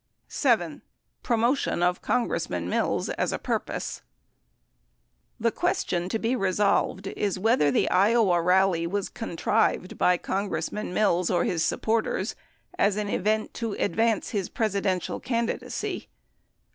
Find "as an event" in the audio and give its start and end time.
12.79-13.53